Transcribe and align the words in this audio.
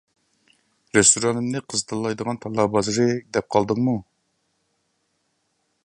رېستورانىمنى 0.97 1.61
قىز 1.73 1.83
تاللايدىغان 1.91 2.41
تاللا 2.45 2.65
بازىرى 2.77 3.07
دەپ 3.37 3.53
قالدىڭمۇ؟ 3.57 3.95